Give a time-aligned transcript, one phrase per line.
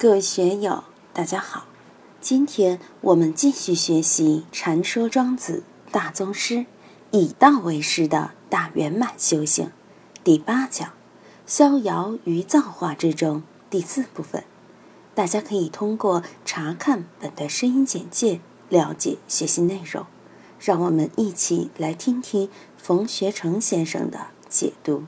[0.00, 1.66] 各位学友，大家好！
[2.20, 6.54] 今天我们继续学习《禅说庄子大宗师》，
[7.10, 9.72] 以道为师的大圆满修行
[10.22, 10.92] 第八讲
[11.46, 14.44] “逍遥于造化之中”第四部分。
[15.16, 18.38] 大家可以通过查看本段声音简介
[18.68, 20.06] 了解学习内容。
[20.60, 25.02] 让我们一起来听听冯学成先生的解读。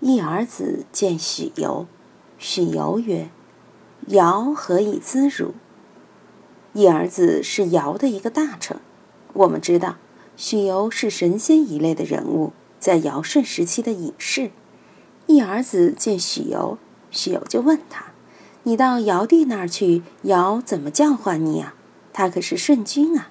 [0.00, 1.86] 一儿子见许由。
[2.42, 3.28] 许由曰
[4.08, 5.54] ：“尧何以咨汝？”
[6.74, 8.80] 一儿子是尧的一个大臣。
[9.32, 9.94] 我们知道，
[10.36, 14.50] 许由是神仙一类的人物，在尧舜时期的隐士。
[15.26, 16.78] 一儿子见许由，
[17.12, 18.06] 许由就问他
[18.64, 21.76] ：“你到尧帝那儿去，尧怎么教化你啊？
[22.12, 23.30] 他可是圣君啊！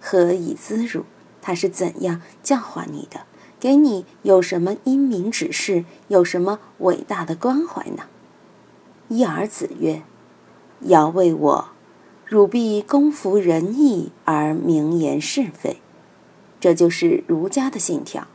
[0.00, 1.04] 何以咨汝？
[1.40, 3.20] 他是怎样教化你的？
[3.60, 5.84] 给你有什么英明指示？
[6.08, 8.06] 有什么伟大的关怀呢？”
[9.08, 10.02] 一儿子曰
[10.88, 11.68] ：“尧为我，
[12.26, 15.78] 汝必公服仁义而明言是非。
[16.60, 18.26] 这就是儒家的信条，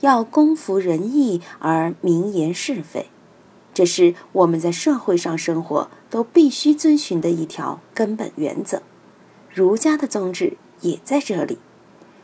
[0.00, 3.06] 要公服仁义而明言是非，
[3.72, 8.82] 这是我们在社会上生活都必须遵循的一条根本原则。
[9.54, 11.58] 儒家的宗旨也在这里，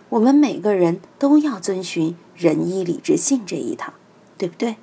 [0.08, 3.92] 我们每个人都要遵循仁义礼智信这一套，
[4.36, 4.74] 对不对？”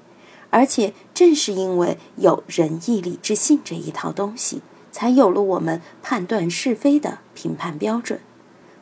[0.50, 4.62] 而且正是因为有仁义礼智信这一套东西，
[4.92, 8.20] 才有了我们判断是非的评判标准。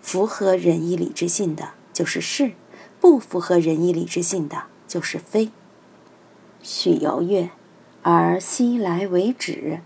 [0.02, 2.52] 符合仁义礼智信的，就是是；
[3.02, 5.50] 不符合仁义礼智信的，就是非。
[6.62, 7.50] 许由曰
[8.04, 9.82] ：“而昔来为止，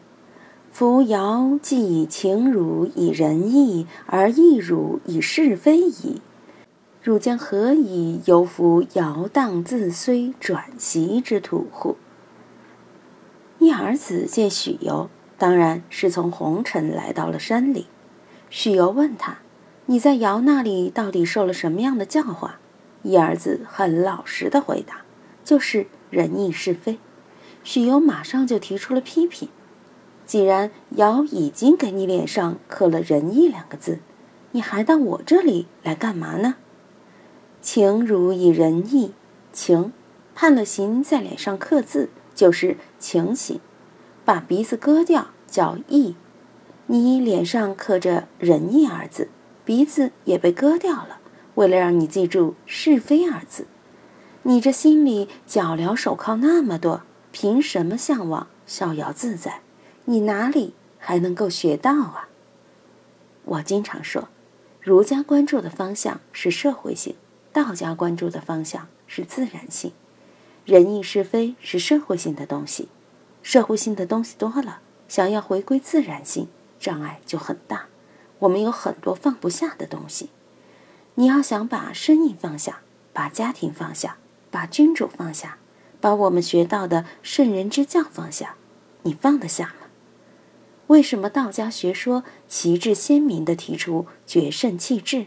[0.71, 6.21] 夫尧既以情汝以仁义，而义汝以是非矣。”
[7.03, 11.97] 汝将何以由夫摇荡自虽转习之徒乎？
[13.57, 17.87] 一儿子见许由，当然是从红尘来到了山里。
[18.51, 19.39] 许由问他
[19.87, 22.59] ：“你在尧那里到底受了什么样的教化？”
[23.01, 25.01] 一儿子很老实的回答
[25.43, 26.99] ：“就是仁义是非。”
[27.63, 29.49] 许由马上就提出了批评
[30.27, 34.01] ：“既然尧已经给你脸上刻了仁义两个字，
[34.51, 36.57] 你还到我这里来干嘛呢？”
[37.61, 39.13] 情如以仁义，
[39.53, 39.93] 情
[40.33, 43.59] 判了刑，在脸上刻字就是情刑；
[44.25, 46.15] 把鼻子割掉叫义。
[46.87, 49.29] 你脸上刻着仁义二字，
[49.63, 51.19] 鼻子也被割掉了，
[51.55, 53.67] 为了让你记住是非二字。
[54.43, 59.61] 你这心里脚镣手铐那么多，凭什么向往逍遥自在？
[60.05, 62.27] 你哪里还能够学到啊？
[63.45, 64.29] 我经常说，
[64.81, 67.15] 儒家关注的方向是社会性。
[67.53, 69.91] 道家关注的方向是自然性，
[70.65, 72.87] 仁义是非是社会性的东西，
[73.43, 74.79] 社会性的东西多了，
[75.09, 76.47] 想要回归自然性，
[76.79, 77.87] 障碍就很大。
[78.39, 80.29] 我们有很多放不下的东西，
[81.15, 82.79] 你要想把生意放下，
[83.11, 84.17] 把家庭放下，
[84.49, 85.57] 把君主放下，
[85.99, 88.55] 把我们学到的圣人之教放下，
[89.03, 89.87] 你放得下吗？
[90.87, 95.25] 为什么道家学说旗帜鲜明地提出绝圣弃智？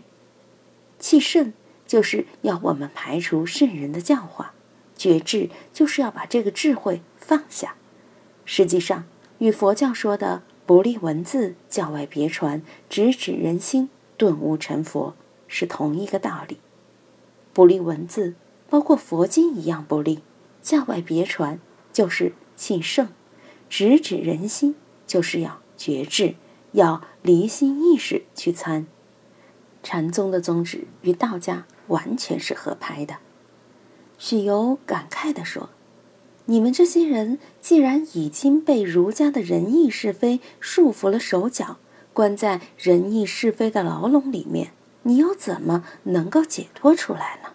[0.99, 1.53] 弃圣。
[1.95, 4.53] 就是要我们排除圣人的教化，
[4.97, 7.77] 觉智就是要把这个智慧放下。
[8.45, 9.05] 实际上，
[9.39, 15.15] 与佛教说的“不立文字，教外别传，直指人心，顿悟成佛”
[15.47, 16.59] 是同一个道理。
[17.53, 18.35] 不立文字，
[18.69, 20.17] 包括佛经一样不立；
[20.61, 21.61] 教外别传，
[21.93, 23.07] 就是信圣；
[23.71, 24.75] 直指人心，
[25.07, 26.35] 就是要觉智，
[26.73, 28.89] 要离心意识去参。
[29.85, 31.67] 禅宗的宗旨与道家。
[31.89, 33.17] 完全是合拍的。
[34.19, 35.71] 许由感慨地说
[36.47, 41.79] ：“你们这些人既然已经被儒家的仁义是非束缚了手脚，
[42.13, 44.73] 关在仁义是非的牢笼里面，
[45.03, 47.51] 你又怎么能够解脱出来呢？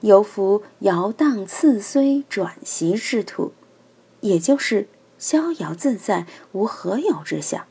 [0.00, 3.52] 犹夫摇荡次虽转习之徒，
[4.20, 7.64] 也就是逍遥自在无何有之想。”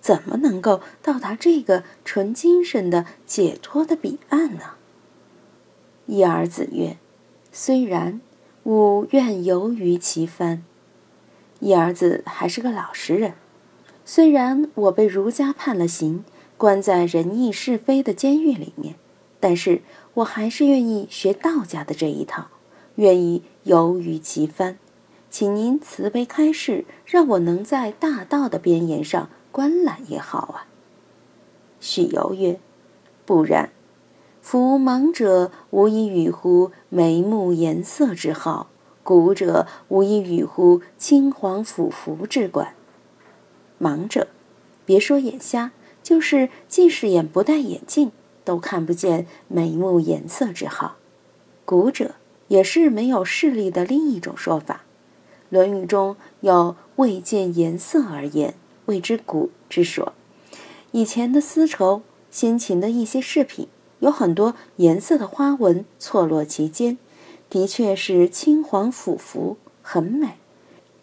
[0.00, 4.62] 怎么能够到达这个纯精神的解脱的彼岸呢？
[6.06, 6.96] 一儿子曰
[7.52, 8.20] ：“虽然，
[8.64, 10.64] 吾愿游于其番。”
[11.60, 13.34] 一儿子还是个老实人。
[14.06, 16.24] 虽然我被儒家判了刑，
[16.56, 18.94] 关在仁义是非的监狱里面，
[19.38, 19.82] 但是
[20.14, 22.48] 我还是愿意学道家的这一套，
[22.96, 24.78] 愿意游于其番。
[25.30, 29.28] 请您慈悲开示，让我能在大道的边沿上。
[29.52, 30.66] 观览也好啊。
[31.80, 32.60] 许由曰
[33.24, 33.70] ：“不然，
[34.42, 38.68] 夫盲者无以与乎眉目颜色之好，
[39.02, 42.74] 古者无以与乎青黄腐服之观。
[43.80, 44.28] 盲者，
[44.84, 48.12] 别说眼瞎，就是近视眼不戴眼镜，
[48.44, 50.96] 都看不见眉目颜色之好。
[51.64, 52.16] 古者，
[52.48, 54.74] 也是没有视力的另一种说法。
[55.48, 58.54] 《论语》中有“未见颜色而言，
[58.90, 60.12] 谓之古”之说。
[60.90, 63.68] 以前的丝绸、先秦的一些饰品，
[64.00, 66.98] 有很多颜色的花纹错落其间，
[67.48, 70.34] 的确是青黄腐服，很美。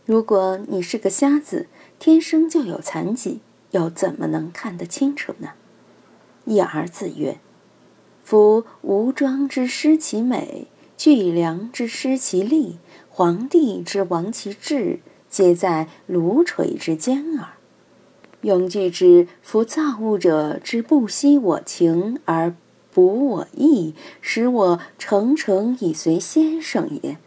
[0.05, 1.67] 如果你是个瞎子，
[1.97, 3.39] 天生就有残疾，
[3.71, 5.51] 又怎么能看得清楚呢？
[6.45, 7.39] 一儿子曰
[8.23, 10.67] ：“夫吴庄之失其美，
[10.97, 12.77] 巨梁之失其力。”
[13.09, 17.56] 皇帝之亡其志，皆在炉锤之间耳。
[18.47, 22.55] 永句之：夫造物者之不惜我情而
[22.93, 27.17] 补我意，使我诚诚以随先生也。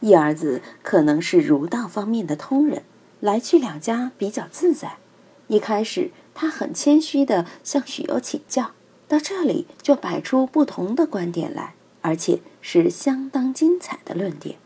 [0.00, 2.82] 一儿子可能是儒道方面的通人，
[3.20, 4.96] 来去两家比较自在。
[5.46, 8.72] 一开始，他很谦虚地向许攸请教，
[9.06, 14.56] 到这里就摆出不同的观点来，而且是相当精彩的论点。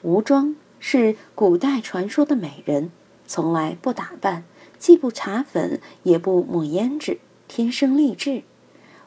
[0.00, 2.90] 吴庄是古代传说的美人，
[3.26, 4.44] 从来不打扮，
[4.78, 7.18] 既不搽粉，也不抹胭脂，
[7.48, 8.42] 天生丽质。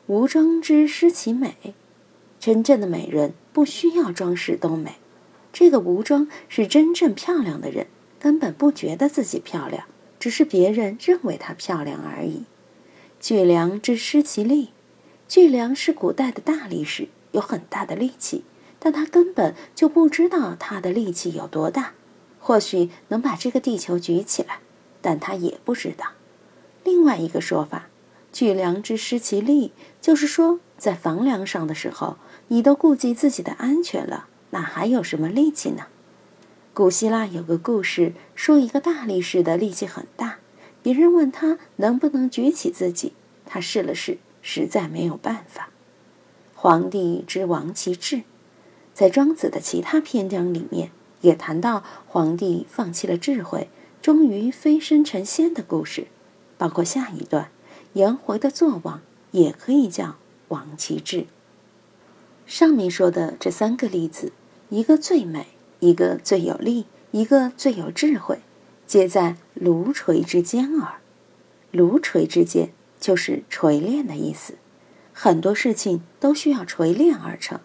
[0.08, 1.74] 无妆之失其美，
[2.40, 4.96] 真正的美人不需要装饰都美。
[5.54, 7.88] 这个无妆是真正漂亮的人，
[8.20, 9.86] 根本不觉得自己漂亮，
[10.20, 12.44] 只是别人认为她漂亮而已。
[13.20, 14.70] 巨梁之失其力，
[15.28, 18.44] 巨梁是古代的大力士，有很大的力气。
[18.82, 21.92] 但他根本就不知道他的力气有多大，
[22.40, 24.60] 或许能把这个地球举起来，
[25.02, 26.08] 但他也不知道。
[26.84, 27.88] 另外一个说法
[28.32, 35.88] ，“巨梁之失其力”，就是说在房梁上的时候，你都顾及自己的安全了，哪还有什么力气呢？
[36.74, 40.38] 古希腊有个故事，说一个大力士的力气很大，
[40.82, 43.14] 别人问他能不能举起自己，
[43.46, 45.70] 他试了试，实在没有办法。
[46.56, 48.24] 皇帝之亡其志。
[48.94, 50.92] 在庄子的其他篇章里面，
[51.22, 53.70] 也谈到皇帝放弃了智慧，
[54.02, 56.08] 终于飞升成仙的故事，
[56.58, 57.50] 包括下一段，
[57.94, 59.02] 颜回的作王
[59.32, 60.16] 也可以叫
[60.50, 61.26] 王其志。
[62.46, 64.32] 上面说的这三个例子，
[64.70, 65.48] 一个最美，
[65.80, 68.40] 一个最有力，一个最有智慧，
[68.88, 70.96] 皆在炉锤之间耳。
[71.72, 74.56] 炉锤之间就是锤炼的意思，
[75.14, 77.60] 很多事情都需要锤炼而成。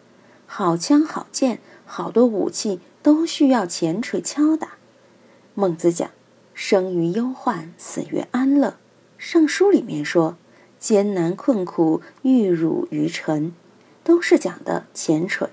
[0.46, 4.78] 好枪好剑，好多武器都需要前锤敲打。
[5.54, 6.10] 孟子讲
[6.54, 8.78] ：“生于忧患，死于安乐。”
[9.18, 10.38] 尚书里面说
[10.80, 13.52] ：“艰难困苦，玉汝于臣。”
[14.02, 15.50] 都是讲的前锤。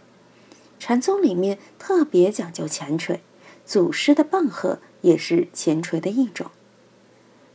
[0.80, 3.22] 禅宗里面特别讲究前锤，
[3.66, 6.50] 祖师的棒喝也是前锤的一种。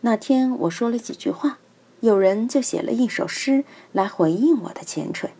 [0.02, 1.58] 那天我说了几句话，
[2.00, 5.30] 有人就写了一首诗来回应我的前锤。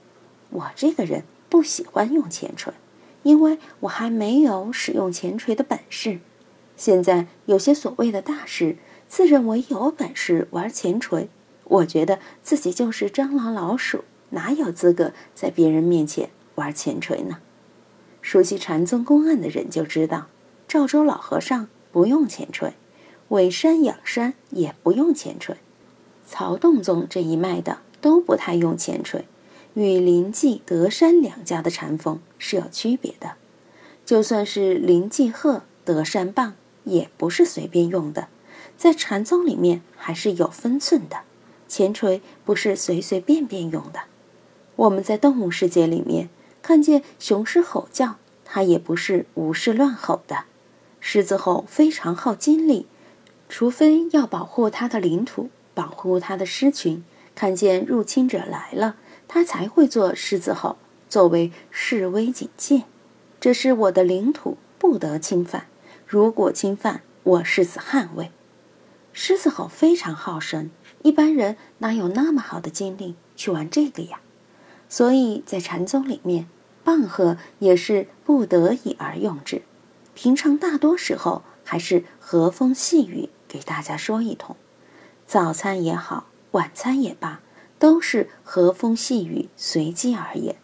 [0.49, 1.25] 我这个人。
[1.49, 2.75] 不喜欢用前锤，
[3.26, 6.20] 因为我还没有使用前锤的本事。
[6.76, 8.76] 现在有些所谓的大师
[9.08, 11.28] 自认为有本事玩前锤，
[11.64, 17.38] 我觉得自己就是蟑螂老鼠，哪有资格在别人面前玩前锤呢？
[18.23, 20.28] 熟悉禅宗公案的人就知道，
[20.69, 22.75] 赵州老和尚不用前锤，
[23.31, 25.56] 伪山养山也不用前锤，
[26.25, 29.25] 曹洞宗这一脉的都不太用前锤。
[29.76, 33.33] 与林济、德山两家的禅风是有区别的，
[34.06, 36.54] 就算是林济鹤、德山棒，
[36.85, 38.28] 也不是随便用的，
[38.78, 41.18] 在禅宗里面还是有分寸的。
[41.68, 44.04] 前锤不是随随便便用的。
[44.76, 46.30] 我们在动物世界里面
[46.62, 48.16] 看见雄狮吼叫，
[48.47, 50.45] 它也不是无事乱吼的。
[51.00, 52.87] 狮子吼非常耗精力，
[53.50, 57.04] 除非要保护它的领土，保护它的狮群，
[57.35, 58.97] 看见入侵者来了。
[59.28, 60.76] 他才会做狮子吼，
[61.09, 62.85] 作为示威警戒。
[63.40, 65.66] 这是我的领土，不得侵犯。
[66.06, 68.30] 如果侵犯，我誓死捍卫。
[69.12, 70.71] 狮子吼非常好神，
[71.02, 74.21] 一般人哪有那么好的精力去玩这个呀？
[74.88, 76.49] 所以在禅宗里面，
[76.85, 79.62] 棒喝也是不得已而用之。
[80.14, 84.56] 平常大多时候还是和风细雨给大家说一通。
[85.26, 87.40] 早餐也好，晚餐也罢。
[87.78, 90.56] 都是和风细雨，随机而言。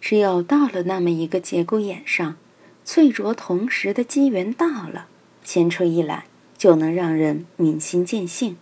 [0.00, 2.36] 只有到了那么一个节骨眼上，
[2.84, 5.08] 翠竹同时的机缘到了，
[5.44, 6.26] 前吹一来，
[6.56, 8.56] 就能让人明心见性。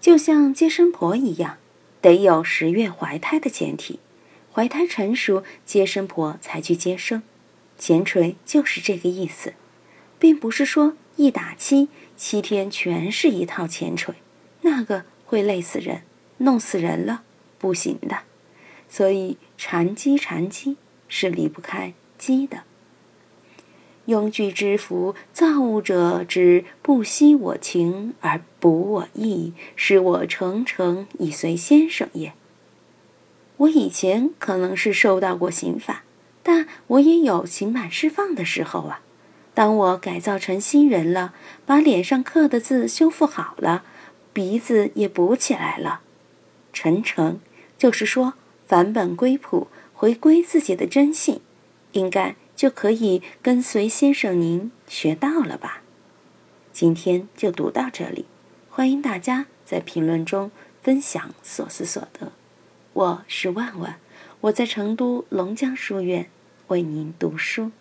[0.00, 1.58] 就像接生婆一样，
[2.00, 4.00] 得有十月怀胎的前提，
[4.52, 7.22] 怀胎成熟，接生婆才去接生。
[7.78, 9.54] 前锤就是这个意思，
[10.18, 14.16] 并不是说一打七七天全是一套前锤，
[14.62, 16.02] 那个会累死人，
[16.42, 17.22] 弄死人了，
[17.58, 18.18] 不行的。
[18.88, 20.76] 所以禅机禅机
[21.08, 22.64] 是离不开机的。
[24.06, 32.32] 庸具之福，造物者之不惜我情而补我意，使我诚诚以随先生也。
[33.58, 36.02] 我以前可能是受到过刑罚，
[36.42, 39.00] 但我也有刑满释放的时候啊。
[39.54, 41.32] 当我改造成新人了，
[41.64, 43.84] 把脸上刻的字修复好了，
[44.32, 46.00] 鼻子也补起来了，
[46.72, 47.40] 陈诚
[47.76, 48.34] 就是说
[48.66, 51.40] 返本归朴，回归自己的真性，
[51.92, 52.36] 应该。
[52.54, 55.82] 就可以跟随先生您学到了吧？
[56.72, 58.26] 今天就读到这里，
[58.70, 62.30] 欢迎大家在评论中分享所思所得。
[62.92, 63.98] 我是万万，
[64.42, 66.28] 我在成都龙江书院
[66.68, 67.72] 为您读书。